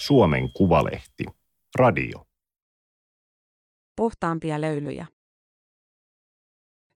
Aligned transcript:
Suomen 0.00 0.52
Kuvalehti. 0.52 1.24
Radio. 1.78 2.26
Puhtaampia 3.96 4.60
löylyjä. 4.60 5.06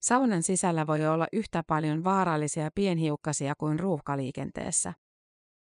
Saunan 0.02 0.42
sisällä 0.42 0.86
voi 0.86 1.06
olla 1.06 1.26
yhtä 1.32 1.62
paljon 1.66 2.04
vaarallisia 2.04 2.70
pienhiukkasia 2.74 3.54
kuin 3.58 3.80
ruuhkaliikenteessä. 3.80 4.92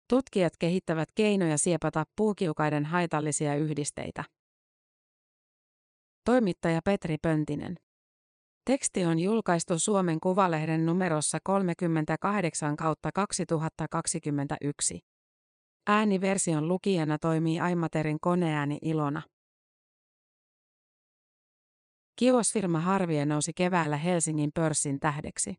Tutkijat 0.09 0.53
kehittävät 0.59 1.09
keinoja 1.15 1.57
siepata 1.57 2.03
puukiukaiden 2.17 2.85
haitallisia 2.85 3.55
yhdisteitä. 3.55 4.23
Toimittaja 6.25 6.81
Petri 6.85 7.17
Pöntinen. 7.21 7.75
Teksti 8.65 9.05
on 9.05 9.19
julkaistu 9.19 9.79
Suomen 9.79 10.19
Kuvalehden 10.19 10.85
numerossa 10.85 11.37
38 11.43 12.75
kautta 12.75 13.11
2021. 13.11 15.14
Ääniversion 15.87 16.67
lukijana 16.67 17.17
toimii 17.17 17.59
Aimaterin 17.59 18.19
koneääni 18.19 18.79
Ilona. 18.81 19.21
Kiosfirma 22.15 22.79
Harvie 22.79 23.25
nousi 23.25 23.53
keväällä 23.53 23.97
Helsingin 23.97 24.51
pörssin 24.53 24.99
tähdeksi. 24.99 25.55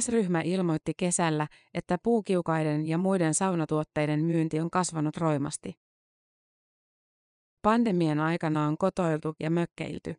S-ryhmä 0.00 0.40
ilmoitti 0.40 0.92
kesällä, 0.96 1.46
että 1.74 1.98
puukiukaiden 2.02 2.86
ja 2.86 2.98
muiden 2.98 3.34
saunatuotteiden 3.34 4.24
myynti 4.24 4.60
on 4.60 4.70
kasvanut 4.70 5.16
roimasti. 5.16 5.74
Pandemian 7.62 8.20
aikana 8.20 8.66
on 8.66 8.78
kotoiltu 8.78 9.34
ja 9.40 9.50
mökkeilty. 9.50 10.14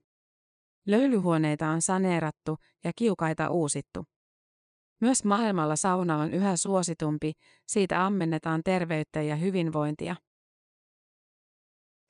Löylyhuoneita 0.88 1.68
on 1.68 1.82
saneerattu 1.82 2.58
ja 2.84 2.92
kiukaita 2.96 3.50
uusittu. 3.50 4.06
Myös 5.02 5.24
maailmalla 5.24 5.76
sauna 5.76 6.18
on 6.18 6.34
yhä 6.34 6.58
suositumpi, 6.58 7.34
siitä 7.68 8.06
ammennetaan 8.06 8.62
terveyttä 8.64 9.22
ja 9.22 9.36
hyvinvointia. 9.36 10.16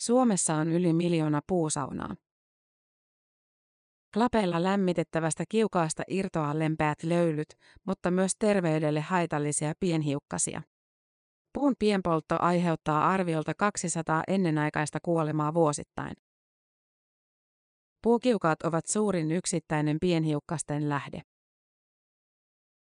Suomessa 0.02 0.56
on 0.56 0.68
yli 0.68 0.94
miljoona 0.94 1.42
puusaunaa. 1.48 2.16
Klapeilla 4.14 4.64
lämmitettävästä 4.64 5.44
kiukaasta 5.50 6.04
irtoaa 6.08 6.60
lempeät 6.60 7.04
löylyt, 7.04 7.48
mutta 7.88 8.12
myös 8.12 8.32
terveydelle 8.40 9.02
haitallisia 9.02 9.74
pienhiukkasia. 9.80 10.62
Puun 11.54 11.74
pienpoltto 11.80 12.36
aiheuttaa 12.40 13.10
arviolta 13.10 13.54
200 13.54 14.24
ennenaikaista 14.28 15.00
kuolemaa 15.04 15.54
vuosittain. 15.54 16.14
Puukiukaat 18.04 18.62
ovat 18.62 18.86
suurin 18.86 19.32
yksittäinen 19.32 19.98
pienhiukkasten 20.02 20.90
lähde. 20.90 21.22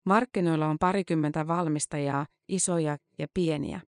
Markkinoilla 0.06 0.68
on 0.68 0.78
parikymmentä 0.80 1.48
valmistajaa, 1.48 2.26
isoja 2.48 2.98
ja 3.20 3.28
pieniä. 3.34 3.82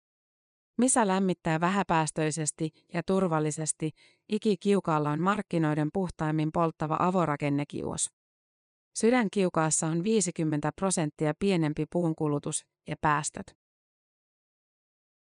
Misa 0.77 1.07
lämmittää 1.07 1.59
vähäpäästöisesti 1.59 2.69
ja 2.93 3.03
turvallisesti, 3.03 3.91
ikikiukaalla 4.29 5.11
on 5.11 5.21
markkinoiden 5.21 5.89
puhtaimmin 5.93 6.51
polttava 6.53 6.97
avorakennekiuos. 6.99 8.09
Sydänkiukaassa 8.97 9.87
on 9.87 10.03
50 10.03 10.71
prosenttia 10.75 11.33
pienempi 11.39 11.85
puunkulutus 11.91 12.65
ja 12.87 12.95
päästöt. 13.01 13.57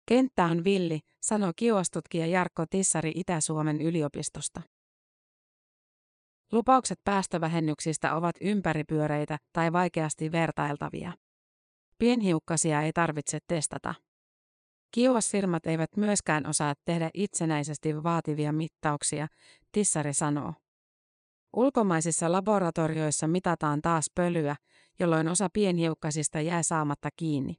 Kenttä 0.09 0.45
on 0.45 0.65
villi, 0.65 1.01
sanoo 1.23 1.53
kiuastutkija 1.57 2.27
Jarkko 2.27 2.65
Tissari 2.71 3.13
Itä-Suomen 3.15 3.81
yliopistosta. 3.81 4.63
Lupaukset 6.53 6.98
päästövähennyksistä 7.05 8.14
ovat 8.14 8.36
ympäripyöreitä 8.41 9.39
tai 9.53 9.72
vaikeasti 9.72 10.33
vertailtavia. 10.33 11.12
Pienhiukkasia 11.98 12.83
ei 12.83 12.92
tarvitse 12.92 13.39
testata. 13.47 13.95
Kiuasfirmat 14.91 15.67
eivät 15.67 15.97
myöskään 15.97 16.47
osaa 16.47 16.75
tehdä 16.84 17.11
itsenäisesti 17.14 18.02
vaativia 18.02 18.52
mittauksia, 18.52 19.27
Tissari 19.73 20.14
sanoo. 20.14 20.55
Ulkomaisissa 21.57 22.33
laboratorioissa 22.33 23.29
mitataan 23.29 23.83
taas 23.83 24.11
pölyä, 24.14 24.57
jolloin 24.98 25.29
osa 25.29 25.48
pienhiukkasista 25.52 26.41
jää 26.41 26.62
saamatta 26.62 27.08
kiinni. 27.17 27.55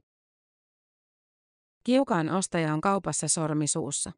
Kiukaan 1.84 2.30
ostaja 2.30 2.74
on 2.74 2.80
kaupassa 2.80 3.28
sormisuussa. 3.28 4.12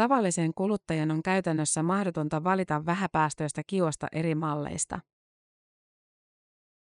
Tavallisen 0.00 0.54
kuluttajan 0.54 1.10
on 1.10 1.22
käytännössä 1.22 1.82
mahdotonta 1.82 2.44
valita 2.44 2.86
vähäpäästöistä 2.86 3.62
kiosta 3.66 4.06
eri 4.12 4.34
malleista. 4.34 5.00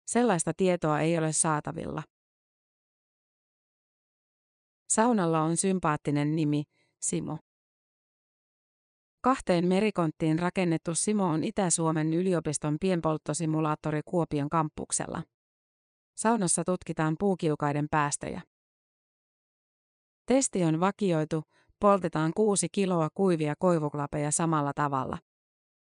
Sellaista 0.06 0.52
tietoa 0.58 1.00
ei 1.00 1.18
ole 1.18 1.34
saatavilla. 1.34 2.04
Saunalla 4.90 5.42
on 5.42 5.58
sympaattinen 5.58 6.36
nimi, 6.36 6.64
Simo. 7.02 7.38
Kahteen 9.22 9.68
merikonttiin 9.68 10.40
rakennettu 10.40 10.96
Simo 10.96 11.26
on 11.26 11.44
Itä-Suomen 11.44 12.14
yliopiston 12.14 12.78
pienpolttosimulaattori 12.82 14.02
Kuopion 14.06 14.50
kampuksella. 14.50 15.24
Saunassa 16.16 16.64
tutkitaan 16.64 17.16
puukiukaiden 17.20 17.88
päästöjä. 17.92 18.42
Testi 20.26 20.64
on 20.64 20.80
vakioitu, 20.80 21.44
poltetaan 21.82 22.32
kuusi 22.36 22.68
kiloa 22.72 23.10
kuivia 23.14 23.54
koivuklapeja 23.60 24.32
samalla 24.32 24.72
tavalla. 24.76 25.18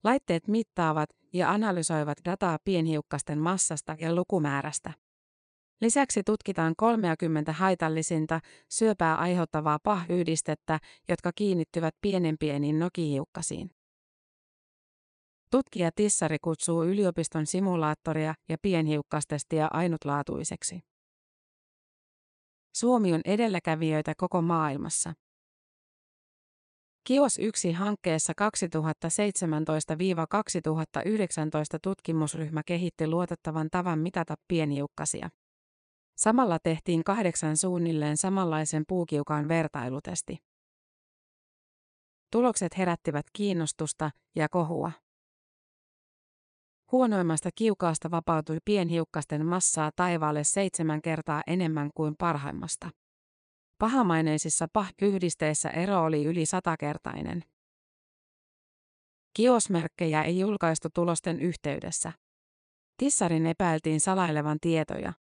Laitteet 0.04 0.48
mittaavat 0.48 1.10
ja 1.32 1.50
analysoivat 1.50 2.18
dataa 2.24 2.58
pienhiukkasten 2.64 3.38
massasta 3.38 3.96
ja 4.00 4.14
lukumäärästä. 4.14 4.92
Lisäksi 5.80 6.22
tutkitaan 6.22 6.74
30 6.76 7.52
haitallisinta 7.52 8.40
syöpää 8.70 9.16
aiheuttavaa 9.16 9.78
pahyhdistettä, 9.82 10.78
jotka 11.08 11.30
kiinnittyvät 11.34 11.94
pienempieniin 12.00 12.78
nokihiukkasiin. 12.78 13.70
Tutkija 15.50 15.90
Tissari 15.96 16.38
kutsuu 16.38 16.84
yliopiston 16.84 17.46
simulaattoria 17.46 18.34
ja 18.48 18.56
pienhiukkastestiä 18.62 19.68
ainutlaatuiseksi. 19.70 20.80
Suomi 22.76 23.14
on 23.14 23.20
edelläkävijöitä 23.24 24.12
koko 24.16 24.42
maailmassa. 24.42 25.14
Kios 27.06 27.38
1 27.38 27.72
hankkeessa 27.72 28.32
2017-2019 28.32 28.36
tutkimusryhmä 31.82 32.62
kehitti 32.66 33.08
luotettavan 33.08 33.68
tavan 33.70 33.98
mitata 33.98 34.34
pienhiukkasia. 34.48 35.28
Samalla 36.16 36.58
tehtiin 36.58 37.04
kahdeksan 37.04 37.56
suunnilleen 37.56 38.16
samanlaisen 38.16 38.84
puukiukaan 38.88 39.48
vertailutesti. 39.48 40.38
Tulokset 42.32 42.78
herättivät 42.78 43.26
kiinnostusta 43.32 44.10
ja 44.36 44.48
kohua. 44.48 44.92
Huonoimmasta 46.92 47.50
kiukaasta 47.54 48.10
vapautui 48.10 48.58
pienhiukkasten 48.64 49.46
massaa 49.46 49.90
taivaalle 49.96 50.44
seitsemän 50.44 51.02
kertaa 51.02 51.42
enemmän 51.46 51.90
kuin 51.94 52.14
parhaimmasta. 52.18 52.90
Pahamaineisissa 53.78 54.68
pahyhdisteissä 54.72 55.70
ero 55.70 56.04
oli 56.04 56.24
yli 56.24 56.46
satakertainen. 56.46 57.44
Kiosmerkkejä 59.36 60.22
ei 60.22 60.38
julkaistu 60.38 60.88
tulosten 60.94 61.40
yhteydessä. 61.40 62.12
Tissarin 62.96 63.46
epäiltiin 63.46 64.00
salailevan 64.00 64.58
tietoja. 64.60 65.12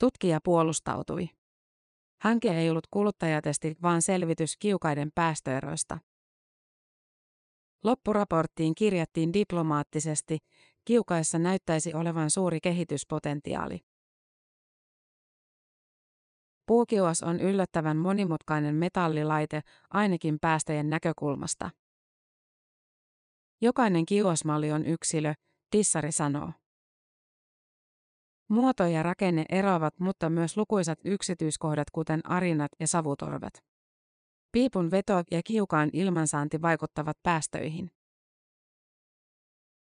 Tutkija 0.00 0.40
puolustautui. 0.44 1.28
Hanke 2.22 2.58
ei 2.58 2.70
ollut 2.70 2.86
kuluttajatesti, 2.90 3.76
vaan 3.82 4.02
selvitys 4.02 4.56
kiukaiden 4.56 5.10
päästöeroista. 5.14 5.98
Loppuraporttiin 7.84 8.74
kirjattiin 8.74 9.32
diplomaattisesti, 9.32 10.38
kiukaissa 10.84 11.38
näyttäisi 11.38 11.94
olevan 11.94 12.30
suuri 12.30 12.60
kehityspotentiaali. 12.60 13.80
Puukiuas 16.66 17.22
on 17.22 17.40
yllättävän 17.40 17.96
monimutkainen 17.96 18.74
metallilaite 18.74 19.60
ainakin 19.90 20.38
päästöjen 20.40 20.90
näkökulmasta. 20.90 21.70
Jokainen 23.60 24.06
kiuasmalli 24.06 24.72
on 24.72 24.86
yksilö, 24.86 25.34
Tissari 25.70 26.12
sanoo. 26.12 26.52
Muoto 28.48 28.86
ja 28.86 29.02
rakenne 29.02 29.44
eroavat, 29.48 30.00
mutta 30.00 30.30
myös 30.30 30.56
lukuisat 30.56 30.98
yksityiskohdat 31.04 31.90
kuten 31.90 32.30
arinat 32.30 32.70
ja 32.80 32.86
savutorvet. 32.86 33.64
Piipun 34.52 34.90
veto 34.90 35.22
ja 35.30 35.42
kiukaan 35.42 35.90
ilmansaanti 35.92 36.62
vaikuttavat 36.62 37.16
päästöihin. 37.22 37.90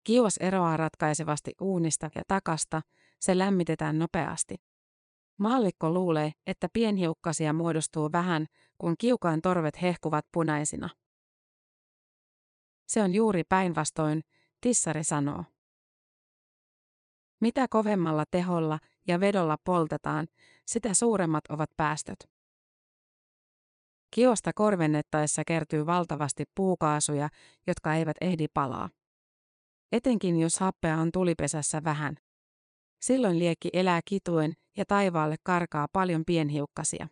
Kiuas 0.04 0.36
eroaa 0.36 0.76
ratkaisevasti 0.76 1.52
uunista 1.60 2.10
ja 2.14 2.22
takasta, 2.28 2.82
se 3.20 3.38
lämmitetään 3.38 3.98
nopeasti. 3.98 4.54
Maallikko 5.38 5.90
luulee, 5.90 6.32
että 6.46 6.68
pienhiukkasia 6.72 7.52
muodostuu 7.52 8.12
vähän, 8.12 8.46
kun 8.78 8.94
kiukaan 8.98 9.42
torvet 9.42 9.82
hehkuvat 9.82 10.26
punaisina. 10.32 10.88
Se 12.86 13.02
on 13.02 13.14
juuri 13.14 13.44
päinvastoin, 13.48 14.24
Tissari 14.60 15.04
sanoo. 15.04 15.44
Mitä 17.40 17.66
kovemmalla 17.70 18.24
teholla 18.30 18.78
ja 19.06 19.20
vedolla 19.20 19.56
poltetaan, 19.64 20.26
sitä 20.66 20.94
suuremmat 20.94 21.44
ovat 21.48 21.70
päästöt. 21.76 22.30
Kiosta 24.10 24.52
korvennettaessa 24.54 25.42
kertyy 25.46 25.86
valtavasti 25.86 26.44
puukaasuja, 26.54 27.28
jotka 27.66 27.94
eivät 27.94 28.16
ehdi 28.20 28.46
palaa. 28.54 28.90
Etenkin 29.92 30.40
jos 30.40 30.58
happea 30.58 30.96
on 30.96 31.12
tulipesässä 31.12 31.84
vähän. 31.84 32.16
Silloin 33.04 33.38
liekki 33.38 33.70
elää 33.72 34.00
kituen 34.04 34.52
ja 34.76 34.84
taivaalle 34.84 35.36
karkaa 35.42 35.88
paljon 35.92 36.24
pienhiukkasia. 36.24 37.08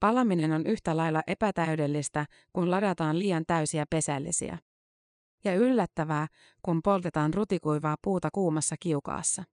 Palaminen 0.00 0.52
on 0.52 0.66
yhtä 0.66 0.96
lailla 0.96 1.22
epätäydellistä, 1.26 2.26
kun 2.52 2.70
ladataan 2.70 3.18
liian 3.18 3.44
täysiä 3.46 3.84
pesällisiä. 3.90 4.58
Ja 5.44 5.54
yllättävää, 5.54 6.26
kun 6.62 6.80
poltetaan 6.84 7.34
rutikuivaa 7.34 7.96
puuta 8.02 8.28
kuumassa 8.32 8.76
kiukaassa. 8.80 9.44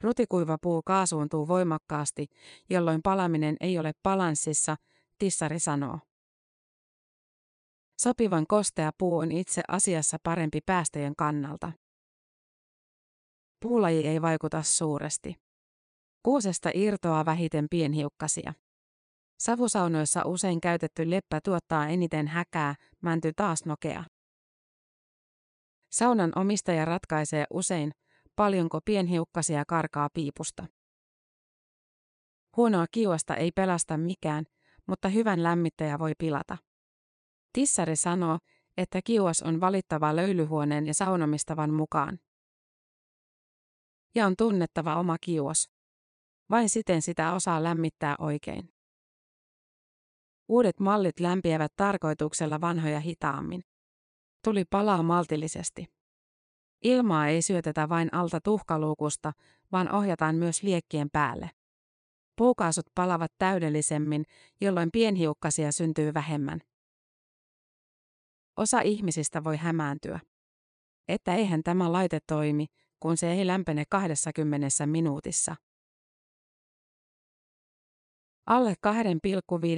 Rutikuiva 0.00 0.58
puu 0.62 0.82
kaasuuntuu 0.82 1.48
voimakkaasti, 1.48 2.26
jolloin 2.70 3.00
palaminen 3.02 3.56
ei 3.60 3.78
ole 3.78 3.92
balanssissa, 4.02 4.76
tissari 5.18 5.58
sanoo. 5.58 5.98
Sopivan 8.00 8.46
kostea 8.46 8.90
puu 8.98 9.18
on 9.18 9.32
itse 9.32 9.62
asiassa 9.68 10.18
parempi 10.22 10.60
päästöjen 10.66 11.16
kannalta. 11.16 11.72
Puulaji 13.64 14.06
ei 14.06 14.22
vaikuta 14.22 14.62
suuresti. 14.62 15.34
Kuusesta 16.22 16.70
irtoaa 16.74 17.24
vähiten 17.24 17.66
pienhiukkasia. 17.70 18.54
Savusaunoissa 19.38 20.22
usein 20.24 20.60
käytetty 20.60 21.10
leppä 21.10 21.40
tuottaa 21.44 21.88
eniten 21.88 22.28
häkää, 22.28 22.74
mänty 23.00 23.32
taas 23.36 23.64
nokea. 23.64 24.04
Saunan 25.90 26.32
omistaja 26.36 26.84
ratkaisee 26.84 27.44
usein, 27.50 27.92
paljonko 28.36 28.80
pienhiukkasia 28.84 29.64
karkaa 29.68 30.08
piipusta. 30.14 30.66
Huonoa 32.56 32.86
kiuasta 32.90 33.36
ei 33.36 33.52
pelasta 33.52 33.96
mikään, 33.96 34.44
mutta 34.86 35.08
hyvän 35.08 35.42
lämmittäjä 35.42 35.98
voi 35.98 36.12
pilata. 36.18 36.56
Tissari 37.52 37.96
sanoo, 37.96 38.38
että 38.76 39.00
kiuas 39.04 39.42
on 39.42 39.60
valittava 39.60 40.16
löylyhuoneen 40.16 40.86
ja 40.86 40.94
saunomistavan 40.94 41.72
mukaan. 41.72 42.18
Ja 44.14 44.26
on 44.26 44.36
tunnettava 44.36 44.96
oma 44.96 45.16
kiuas. 45.20 45.70
Vain 46.50 46.68
siten 46.68 47.02
sitä 47.02 47.32
osaa 47.32 47.62
lämmittää 47.62 48.16
oikein. 48.18 48.74
Uudet 50.48 50.80
mallit 50.80 51.20
lämpiävät 51.20 51.72
tarkoituksella 51.76 52.60
vanhoja 52.60 53.00
hitaammin. 53.00 53.64
Tuli 54.44 54.64
palaa 54.64 55.02
maltillisesti. 55.02 55.86
Ilmaa 56.82 57.28
ei 57.28 57.42
syötetä 57.42 57.88
vain 57.88 58.14
alta 58.14 58.40
tuhkaluukusta, 58.40 59.32
vaan 59.72 59.92
ohjataan 59.92 60.36
myös 60.36 60.62
liekkien 60.62 61.10
päälle. 61.12 61.50
Puukaasut 62.36 62.86
palavat 62.94 63.32
täydellisemmin, 63.38 64.24
jolloin 64.60 64.88
pienhiukkasia 64.92 65.72
syntyy 65.72 66.14
vähemmän. 66.14 66.60
Osa 68.56 68.80
ihmisistä 68.80 69.44
voi 69.44 69.56
hämääntyä. 69.56 70.20
Että 71.08 71.34
eihän 71.34 71.62
tämä 71.62 71.92
laite 71.92 72.18
toimi, 72.26 72.66
kun 73.00 73.16
se 73.16 73.32
ei 73.32 73.46
lämpene 73.46 73.84
20 73.90 74.86
minuutissa. 74.86 75.56
Alle 78.46 78.74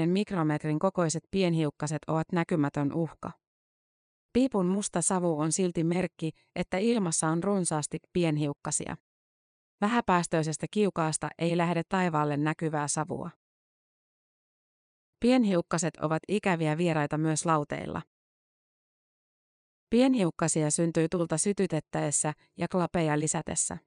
2,5 0.02 0.06
mikrometrin 0.06 0.78
kokoiset 0.78 1.24
pienhiukkaset 1.30 1.98
ovat 2.06 2.32
näkymätön 2.32 2.92
uhka. 2.92 3.30
Piipun 4.32 4.66
musta 4.66 5.02
savu 5.02 5.38
on 5.38 5.52
silti 5.52 5.84
merkki, 5.84 6.30
että 6.54 6.78
ilmassa 6.78 7.28
on 7.28 7.42
runsaasti 7.44 7.98
pienhiukkasia. 8.12 8.96
Vähäpäästöisestä 9.80 10.66
kiukaasta 10.70 11.28
ei 11.38 11.56
lähde 11.56 11.82
taivaalle 11.88 12.36
näkyvää 12.36 12.88
savua. 12.88 13.30
Pienhiukkaset 15.20 15.96
ovat 15.96 16.22
ikäviä 16.28 16.78
vieraita 16.78 17.18
myös 17.18 17.46
lauteilla. 17.46 18.02
Pienhiukkasia 19.90 20.70
syntyy 20.70 21.08
tulta 21.08 21.38
sytytettäessä 21.38 22.32
ja 22.56 22.68
klapeja 22.68 23.18
lisätessä. 23.18 23.78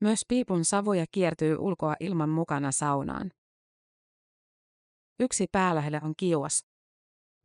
Myös 0.00 0.20
piipun 0.28 0.64
savuja 0.64 1.04
kiertyy 1.10 1.56
ulkoa 1.58 1.94
ilman 2.00 2.28
mukana 2.28 2.72
saunaan. 2.72 3.32
Yksi 5.20 5.46
päälähde 5.52 6.00
on 6.02 6.14
kiuas. 6.16 6.66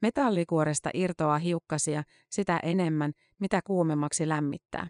Metallikuoresta 0.01 0.89
irtoaa 0.93 1.37
hiukkasia 1.37 2.03
sitä 2.29 2.59
enemmän, 2.63 3.13
mitä 3.39 3.61
kuumemmaksi 3.65 4.29
lämmittää. 4.29 4.87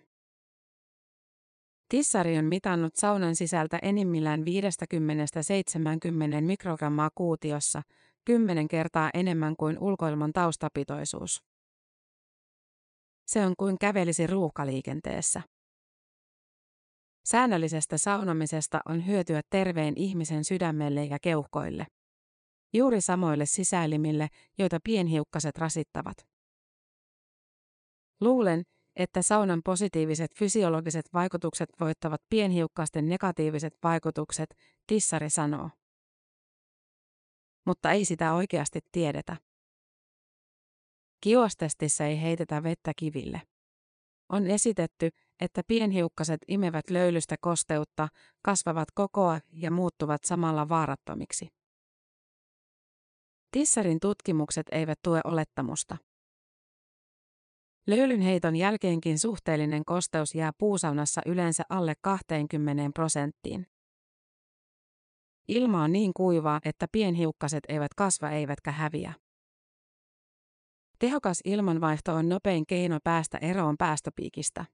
Tissari 1.89 2.37
on 2.37 2.45
mitannut 2.45 2.95
saunan 2.95 3.35
sisältä 3.35 3.79
enimmillään 3.81 4.41
50-70 4.41 4.43
mikrogrammaa 6.41 7.09
kuutiossa, 7.15 7.81
10 8.25 8.67
kertaa 8.67 9.09
enemmän 9.13 9.55
kuin 9.55 9.77
ulkoilman 9.79 10.33
taustapitoisuus. 10.33 11.54
Se 13.25 13.45
on 13.45 13.53
kuin 13.57 13.77
kävelisi 13.79 14.27
ruuhkaliikenteessä. 14.27 15.41
Säännöllisestä 17.25 17.97
saunomisesta 17.97 18.79
on 18.89 19.07
hyötyä 19.07 19.41
terveen 19.49 19.93
ihmisen 19.97 20.43
sydämelle 20.43 21.05
ja 21.05 21.17
keuhkoille 21.21 21.85
juuri 22.75 23.01
samoille 23.01 23.45
sisäelimille, 23.45 24.27
joita 24.57 24.79
pienhiukkaset 24.83 25.57
rasittavat. 25.57 26.27
Luulen, 28.21 28.63
että 28.95 29.21
saunan 29.21 29.61
positiiviset 29.65 30.31
fysiologiset 30.35 31.05
vaikutukset 31.13 31.69
voittavat 31.79 32.21
pienhiukkasten 32.29 33.09
negatiiviset 33.09 33.73
vaikutukset, 33.83 34.55
Tissari 34.87 35.29
sanoo. 35.29 35.69
Mutta 37.65 37.91
ei 37.91 38.05
sitä 38.05 38.33
oikeasti 38.33 38.79
tiedetä. 38.91 39.37
Kiuastestissä 41.25 42.07
ei 42.07 42.21
heitetä 42.21 42.63
vettä 42.63 42.91
kiville. 42.95 43.41
On 44.29 44.47
esitetty, 44.47 45.09
että 45.41 45.61
pienhiukkaset 45.67 46.39
imevät 46.47 46.89
löylystä 46.89 47.35
kosteutta, 47.41 48.07
kasvavat 48.41 48.87
kokoa 48.93 49.39
ja 49.51 49.71
muuttuvat 49.71 50.23
samalla 50.23 50.69
vaarattomiksi. 50.69 51.47
Tissarin 53.51 53.99
tutkimukset 53.99 54.65
eivät 54.71 54.99
tue 55.03 55.21
olettamusta. 55.23 55.97
Löylynheiton 57.87 58.55
jälkeenkin 58.55 59.19
suhteellinen 59.19 59.85
kosteus 59.85 60.35
jää 60.35 60.51
puusaunassa 60.57 61.21
yleensä 61.25 61.63
alle 61.69 61.93
20 62.01 62.91
prosenttiin. 62.93 63.67
Ilma 65.47 65.83
on 65.83 65.91
niin 65.91 66.11
kuivaa, 66.13 66.61
että 66.65 66.87
pienhiukkaset 66.91 67.63
eivät 67.67 67.93
kasva 67.93 68.29
eivätkä 68.29 68.71
häviä. 68.71 69.24
Tehokas 70.99 71.39
ilmanvaihto 71.45 72.13
on 72.13 72.29
nopein 72.29 72.65
keino 72.67 72.99
päästä 73.03 73.37
eroon 73.37 73.77
päästöpiikistä. 73.77 74.65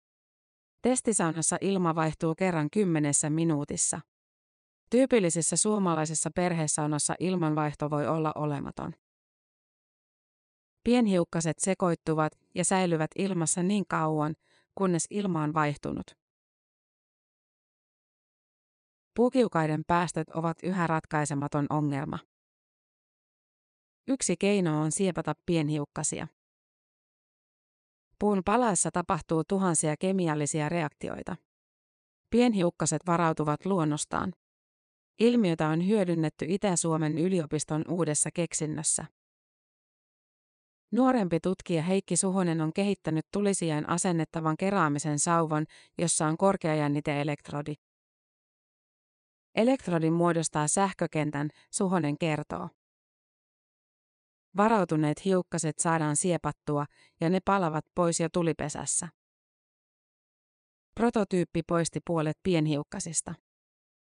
Testisaunassa 0.82 1.58
ilma 1.62 1.96
vaihtuu 1.96 2.36
kerran 2.36 2.70
kymmenessä 2.70 3.30
minuutissa. 3.30 4.00
Tyypillisessä 4.90 5.58
suomalaisessa 5.58 6.30
perhesaunassa 6.36 7.16
ilmanvaihto 7.20 7.90
voi 7.90 8.08
olla 8.08 8.32
olematon. 8.36 8.94
Pienhiukkaset 10.84 11.60
sekoittuvat 11.60 12.34
ja 12.56 12.66
säilyvät 12.66 13.12
ilmassa 13.16 13.64
niin 13.64 13.84
kauan, 13.88 14.36
kunnes 14.76 15.06
ilma 15.10 15.44
on 15.44 15.54
vaihtunut. 15.54 16.06
Puukiukaiden 19.16 19.84
päästöt 19.88 20.30
ovat 20.30 20.58
yhä 20.64 20.88
ratkaisematon 20.88 21.66
ongelma. 21.70 22.20
Yksi 24.08 24.38
keino 24.38 24.82
on 24.82 24.92
siepata 24.92 25.34
pienhiukkasia. 25.46 26.28
Puun 28.20 28.42
palaessa 28.46 28.92
tapahtuu 28.92 29.44
tuhansia 29.44 29.96
kemiallisia 30.00 30.70
reaktioita. 30.70 31.36
Pienhiukkaset 32.30 33.02
varautuvat 33.08 33.66
luonnostaan. 33.66 34.34
Ilmiötä 35.20 35.68
on 35.68 35.88
hyödynnetty 35.88 36.46
Itä-Suomen 36.50 37.18
yliopiston 37.18 37.86
uudessa 37.90 38.30
keksinnössä. 38.32 39.06
Nuorempi 40.92 41.40
tutkija 41.40 41.84
Heikki 41.84 42.18
Suhonen 42.18 42.62
on 42.62 42.74
kehittänyt 42.74 43.26
tulisijain 43.34 43.90
asennettavan 43.90 44.58
keraamisen 44.58 45.20
sauvan, 45.20 45.66
jossa 45.98 46.28
on 46.28 46.38
korkeajännite-elektrodi. 46.38 47.74
Elektrodin 49.56 50.14
muodostaa 50.14 50.68
sähkökentän, 50.68 51.50
Suhonen 51.72 52.18
kertoo. 52.18 52.70
Varautuneet 54.58 55.26
hiukkaset 55.26 55.80
saadaan 55.80 56.16
siepattua 56.16 56.86
ja 57.22 57.30
ne 57.30 57.40
palavat 57.46 57.86
pois 57.96 58.20
jo 58.20 58.30
tulipesässä. 58.34 59.08
Prototyyppi 60.96 61.64
poisti 61.68 62.00
puolet 62.06 62.38
pienhiukkasista. 62.44 63.36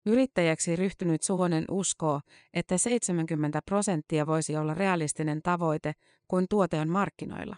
Yrittäjäksi 0.07 0.77
ryhtynyt 0.77 1.23
Suhonen 1.23 1.65
uskoo, 1.71 2.21
että 2.55 2.79
70 2.79 3.61
prosenttia 3.67 4.27
voisi 4.27 4.57
olla 4.57 4.75
realistinen 4.75 5.43
tavoite, 5.43 5.93
kun 6.29 6.47
tuote 6.51 6.81
on 6.81 6.89
markkinoilla. 6.89 7.57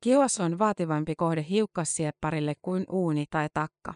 Kiuas 0.00 0.40
on 0.40 0.58
vaativampi 0.58 1.14
kohde 1.14 1.46
hiukkassiepparille 1.48 2.54
kuin 2.62 2.84
uuni 2.90 3.24
tai 3.30 3.48
takka. 3.54 3.94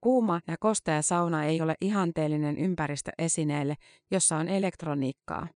Kuuma 0.00 0.40
ja 0.48 0.56
kostea 0.60 1.02
sauna 1.02 1.44
ei 1.44 1.60
ole 1.60 1.74
ihanteellinen 1.80 2.58
ympäristö 2.58 3.10
esineelle, 3.18 3.74
jossa 4.10 4.36
on 4.36 4.48
elektroniikkaa. 4.48 5.48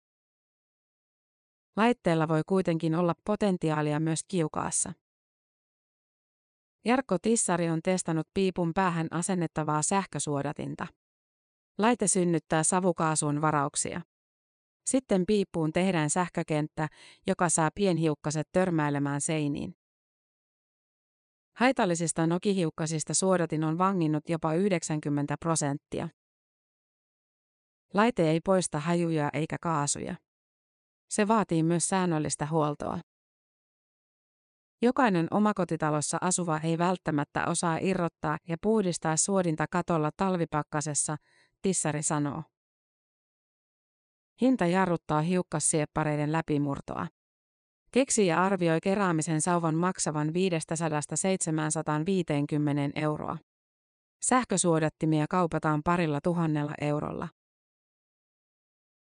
Laitteella 1.76 2.28
voi 2.28 2.42
kuitenkin 2.46 2.94
olla 2.94 3.14
potentiaalia 3.24 4.00
myös 4.00 4.20
kiukaassa. 4.28 4.92
Jarkko 6.84 7.18
Tissari 7.22 7.70
on 7.70 7.80
testannut 7.82 8.28
piipun 8.34 8.74
päähän 8.74 9.08
asennettavaa 9.10 9.82
sähkösuodatinta. 9.82 10.86
Laite 11.78 12.08
synnyttää 12.08 12.62
savukaasuun 12.62 13.40
varauksia. 13.40 14.00
Sitten 14.86 15.24
piippuun 15.26 15.72
tehdään 15.72 16.10
sähkökenttä, 16.10 16.88
joka 17.26 17.48
saa 17.48 17.70
pienhiukkaset 17.74 18.48
törmäilemään 18.52 19.20
seiniin. 19.20 19.74
Haitallisista 21.56 22.26
nokihiukkasista 22.26 23.14
suodatin 23.14 23.64
on 23.64 23.78
vanginnut 23.78 24.28
jopa 24.28 24.54
90 24.54 25.36
prosenttia. 25.40 26.08
Laite 27.94 28.30
ei 28.30 28.40
poista 28.40 28.80
hajuja 28.80 29.30
eikä 29.32 29.56
kaasuja. 29.60 30.16
Se 31.10 31.28
vaatii 31.28 31.62
myös 31.62 31.88
säännöllistä 31.88 32.46
huoltoa. 32.46 32.98
Jokainen 34.82 35.28
omakotitalossa 35.30 36.18
asuva 36.20 36.58
ei 36.58 36.78
välttämättä 36.78 37.46
osaa 37.46 37.78
irrottaa 37.80 38.38
ja 38.48 38.56
puhdistaa 38.62 39.16
suodinta 39.16 39.66
katolla 39.70 40.10
talvipakkasessa, 40.16 41.16
Tissari 41.62 42.02
sanoo. 42.02 42.42
Hinta 44.40 44.66
jarruttaa 44.66 45.20
hiukkassieppareiden 45.20 46.32
läpimurtoa. 46.32 47.06
Keksijä 47.92 48.42
arvioi 48.42 48.78
keräämisen 48.82 49.40
sauvan 49.40 49.74
maksavan 49.74 50.28
500-750 50.28 50.32
euroa. 52.94 53.38
Sähkösuodattimia 54.24 55.26
kaupataan 55.30 55.82
parilla 55.82 56.20
tuhannella 56.20 56.74
eurolla. 56.80 57.28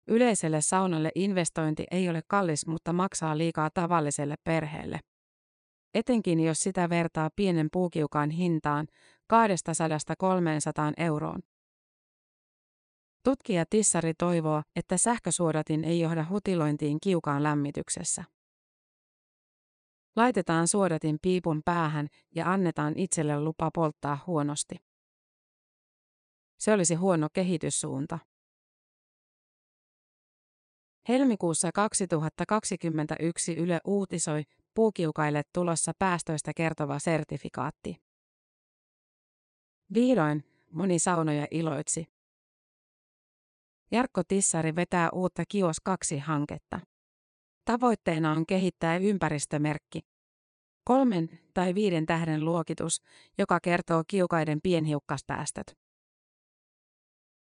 Yleiselle 0.09 0.61
saunalle 0.61 1.11
investointi 1.15 1.87
ei 1.91 2.09
ole 2.09 2.23
kallis, 2.27 2.67
mutta 2.67 2.93
maksaa 2.93 3.39
liikaa 3.39 3.71
tavalliselle 3.75 4.35
perheelle. 4.45 5.01
Etenkin 5.95 6.41
jos 6.41 6.61
sitä 6.61 6.89
vertaa 6.89 7.31
pienen 7.37 7.69
puukiukaan 7.73 8.31
hintaan 8.31 8.87
200-300 9.33 9.37
euroon. 10.97 11.41
Tutkija 13.25 13.65
Tissari 13.71 14.15
toivoo, 14.15 14.63
että 14.77 14.97
sähkösuodatin 14.97 15.85
ei 15.85 16.01
johda 16.01 16.27
hutilointiin 16.31 16.99
kiukaan 17.03 17.43
lämmityksessä. 17.43 18.25
Laitetaan 20.17 20.69
suodatin 20.69 21.19
piipun 21.23 21.63
päähän 21.65 22.09
ja 22.35 22.53
annetaan 22.53 22.93
itselle 22.97 23.41
lupa 23.41 23.71
polttaa 23.75 24.19
huonosti. 24.27 24.77
Se 26.59 26.73
olisi 26.73 26.95
huono 26.95 27.29
kehityssuunta. 27.33 28.19
Helmikuussa 31.09 31.71
2021 31.75 33.53
Yle 33.53 33.81
uutisoi 33.85 34.43
puukiukaille 34.75 35.43
tulossa 35.55 35.93
päästöistä 35.99 36.53
kertova 36.57 36.99
sertifikaatti. 36.99 37.97
Vihdoin 39.95 40.45
moni 40.73 40.99
saunoja 40.99 41.47
iloitsi. 41.51 42.07
Jarkko 43.91 44.23
Tissari 44.29 44.77
vetää 44.77 45.11
uutta 45.11 45.43
Kios 45.49 45.77
2-hanketta. 45.89 46.81
Tavoitteena 47.65 48.33
on 48.33 48.47
kehittää 48.47 48.97
ympäristömerkki. 48.97 50.01
Kolmen 50.85 51.39
tai 51.55 51.75
viiden 51.75 52.07
tähden 52.07 52.45
luokitus, 52.45 53.03
joka 53.39 53.61
kertoo 53.61 54.03
kiukaiden 54.07 54.61
pienhiukkaspäästöt. 54.63 55.78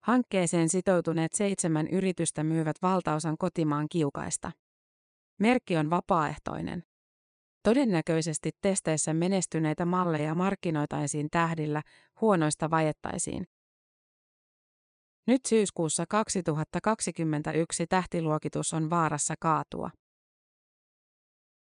Hankkeeseen 0.03 0.69
sitoutuneet 0.69 1.33
seitsemän 1.33 1.89
yritystä 1.89 2.45
myyvät 2.45 2.77
valtaosan 2.83 3.39
kotimaan 3.39 3.87
kiukaista. 3.89 4.53
Merkki 5.39 5.77
on 5.77 5.91
vapaaehtoinen. 5.91 6.83
Todennäköisesti 7.63 8.51
testeissä 8.61 9.15
menestyneitä 9.15 9.85
malleja 9.85 10.35
markkinoitaisiin 10.35 11.29
tähdillä, 11.31 11.83
huonoista 12.21 12.71
vajettaisiin. 12.71 13.45
Nyt 15.27 15.41
syyskuussa 15.49 16.05
2021 16.09 17.87
tähtiluokitus 17.87 18.75
on 18.75 18.91
vaarassa 18.91 19.35
kaatua. 19.41 19.91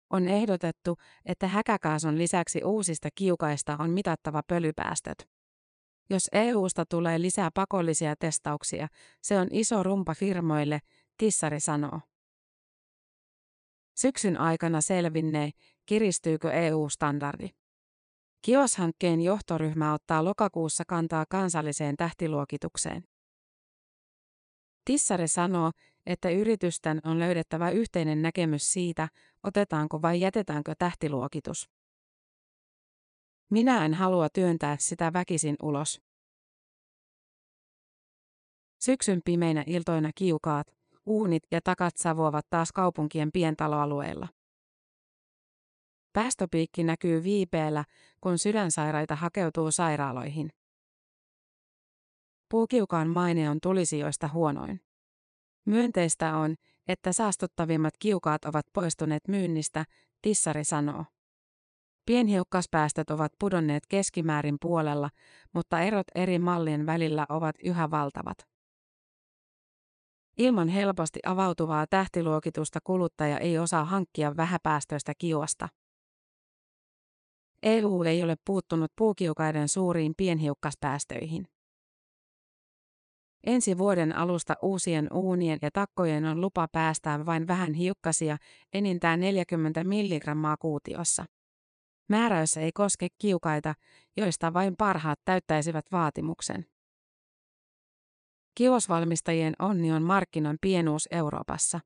On 0.09 0.27
ehdotettu, 0.27 0.97
että 1.25 1.47
häkäkaasun 1.47 2.17
lisäksi 2.17 2.63
uusista 2.63 3.09
kiukaista 3.15 3.77
on 3.79 3.89
mitattava 3.89 4.41
pölypäästöt. 4.47 5.32
Jos 6.09 6.29
EUsta 6.31 6.85
tulee 6.85 7.21
lisää 7.21 7.49
pakollisia 7.53 8.15
testauksia, 8.15 8.87
se 9.21 9.39
on 9.39 9.47
iso 9.51 9.83
rumpa 9.83 10.13
firmoille, 10.13 10.79
Tissari 11.17 11.59
sanoo. 11.59 11.99
Syksyn 13.95 14.37
aikana 14.37 14.81
selvinnee, 14.81 15.51
kiristyykö 15.85 16.51
EU-standardi. 16.51 17.49
Kios-hankkeen 18.41 19.21
johtoryhmä 19.21 19.93
ottaa 19.93 20.23
lokakuussa 20.23 20.83
kantaa 20.87 21.25
kansalliseen 21.29 21.97
tähtiluokitukseen. 21.97 23.03
Tissare 24.85 25.27
sanoo, 25.27 25.71
että 26.05 26.29
yritysten 26.29 27.01
on 27.03 27.19
löydettävä 27.19 27.69
yhteinen 27.69 28.21
näkemys 28.21 28.73
siitä, 28.73 29.07
otetaanko 29.43 30.01
vai 30.01 30.21
jätetäänkö 30.21 30.73
tähtiluokitus. 30.79 31.69
Minä 33.53 33.85
en 33.85 33.93
halua 33.93 34.29
työntää 34.29 34.77
sitä 34.79 35.13
väkisin 35.13 35.55
ulos. 35.61 36.01
Syksyn 38.79 39.21
pimeinä 39.25 39.63
iltoina 39.67 40.11
kiukaat, 40.15 40.67
uunit 41.05 41.43
ja 41.51 41.61
takat 41.63 41.97
savuavat 41.97 42.45
taas 42.49 42.71
kaupunkien 42.71 43.31
pientaloalueilla. 43.31 44.27
Päästöpiikki 46.13 46.83
näkyy 46.83 47.23
viipeellä, 47.23 47.85
kun 48.21 48.37
sydänsairaita 48.37 49.15
hakeutuu 49.15 49.71
sairaaloihin. 49.71 50.49
Puukiukaan 52.49 53.09
maine 53.09 53.49
on 53.49 53.57
tulisijoista 53.63 54.27
huonoin. 54.27 54.81
Myönteistä 55.65 56.37
on, 56.37 56.55
että 56.87 57.13
saastuttavimmat 57.13 57.93
kiukaat 57.99 58.45
ovat 58.45 58.65
poistuneet 58.73 59.27
myynnistä, 59.27 59.85
Tissari 60.21 60.63
sanoo. 60.63 61.05
Pienhiukkaspäästöt 62.05 63.09
ovat 63.09 63.31
pudonneet 63.39 63.83
keskimäärin 63.89 64.57
puolella, 64.61 65.09
mutta 65.53 65.81
erot 65.81 66.07
eri 66.15 66.39
mallien 66.39 66.85
välillä 66.85 67.25
ovat 67.29 67.55
yhä 67.63 67.91
valtavat. 67.91 68.37
Ilman 70.37 70.67
helposti 70.67 71.19
avautuvaa 71.25 71.87
tähtiluokitusta 71.87 72.79
kuluttaja 72.83 73.37
ei 73.37 73.57
osaa 73.57 73.85
hankkia 73.85 74.37
vähäpäästöistä 74.37 75.13
kiuasta. 75.17 75.69
EU 77.63 78.03
ei 78.03 78.23
ole 78.23 78.35
puuttunut 78.45 78.91
puukiukaiden 78.95 79.67
suuriin 79.67 80.13
pienhiukkaspäästöihin. 80.17 81.47
Ensi 83.43 83.77
vuoden 83.77 84.15
alusta 84.15 84.55
uusien 84.61 85.07
uunien 85.13 85.59
ja 85.61 85.69
takkojen 85.71 86.25
on 86.25 86.41
lupa 86.41 86.67
päästää 86.71 87.25
vain 87.25 87.47
vähän 87.47 87.73
hiukkasia, 87.73 88.37
enintään 88.73 89.19
40 89.19 89.83
milligrammaa 89.83 90.57
kuutiossa. 90.57 91.25
Määräys 92.09 92.57
ei 92.57 92.71
koske 92.71 93.07
kiukaita, 93.17 93.73
joista 94.17 94.53
vain 94.53 94.75
parhaat 94.77 95.19
täyttäisivät 95.25 95.85
vaatimuksen. 95.91 96.65
Kiosvalmistajien 98.55 99.53
onni 99.59 99.91
on 99.91 100.03
markkinan 100.03 100.57
pienuus 100.61 101.07
Euroopassa. 101.11 101.79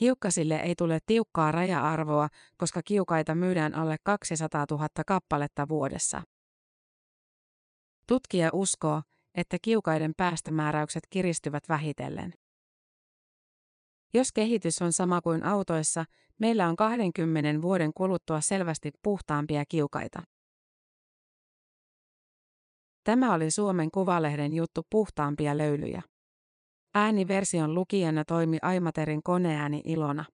Hiukkasille 0.00 0.56
ei 0.56 0.74
tule 0.74 0.98
tiukkaa 1.06 1.52
raja-arvoa, 1.52 2.28
koska 2.56 2.80
kiukaita 2.84 3.34
myydään 3.34 3.74
alle 3.74 3.96
200 4.02 4.66
000 4.70 4.88
kappaletta 5.06 5.68
vuodessa. 5.68 6.22
Tutkija 8.06 8.50
uskoo, 8.52 9.02
että 9.34 9.56
kiukaiden 9.62 10.12
päästömääräykset 10.16 11.02
kiristyvät 11.10 11.68
vähitellen. 11.68 12.34
Jos 14.14 14.32
kehitys 14.32 14.82
on 14.82 14.92
sama 14.92 15.20
kuin 15.20 15.44
autoissa, 15.44 16.04
meillä 16.38 16.68
on 16.68 16.76
20 16.76 17.62
vuoden 17.62 17.90
kuluttua 17.94 18.40
selvästi 18.40 18.90
puhtaampia 19.02 19.64
kiukaita. 19.68 20.22
Tämä 23.04 23.34
oli 23.34 23.50
Suomen 23.50 23.90
Kuvalehden 23.90 24.52
juttu 24.52 24.82
puhtaampia 24.90 25.58
löylyjä. 25.58 26.02
Ääniversion 26.94 27.74
lukijana 27.74 28.24
toimi 28.24 28.58
Aimaterin 28.62 29.22
koneääni 29.22 29.82
Ilona. 29.84 30.24